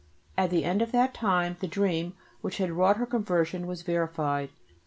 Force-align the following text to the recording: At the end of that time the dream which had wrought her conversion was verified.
At 0.35 0.49
the 0.49 0.63
end 0.65 0.81
of 0.81 0.91
that 0.93 1.13
time 1.13 1.57
the 1.59 1.67
dream 1.67 2.13
which 2.41 2.57
had 2.57 2.71
wrought 2.71 2.97
her 2.97 3.05
conversion 3.05 3.67
was 3.67 3.83
verified. 3.83 4.49